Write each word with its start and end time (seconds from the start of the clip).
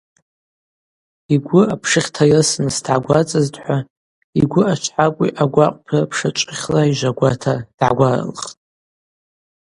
Йгвы 1.33 1.61
апшыхь 1.73 2.11
тайрысырныс 2.15 2.77
дгӏагварцӏызтӏхӏва 2.83 3.77
йгвы 4.41 4.63
ашвхӏакӏви 4.71 5.27
агвакъвпри 5.43 5.99
рпша 6.05 6.29
чӏвыхьла 6.37 6.81
йжвагвата 6.91 7.53
дгӏагваралхтӏ. 7.67 8.47